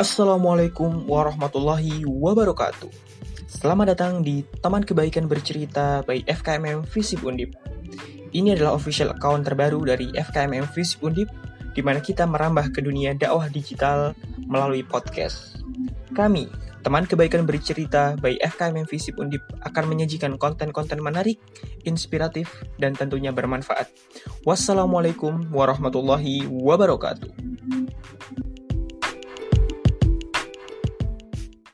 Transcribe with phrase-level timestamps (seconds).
[0.00, 2.88] Assalamualaikum warahmatullahi wabarakatuh.
[3.44, 7.52] Selamat datang di Taman Kebaikan Bercerita by FKMM Visip Undip.
[8.32, 11.28] Ini adalah official account terbaru dari FKMM Visip Undip,
[11.76, 14.16] di mana kita merambah ke dunia dakwah digital
[14.48, 15.60] melalui podcast.
[16.16, 16.48] Kami,
[16.80, 21.36] Teman Kebaikan Bercerita by FKMM Visip Undip akan menyajikan konten-konten menarik,
[21.84, 22.48] inspiratif,
[22.80, 23.92] dan tentunya bermanfaat.
[24.48, 27.49] Wassalamualaikum warahmatullahi wabarakatuh.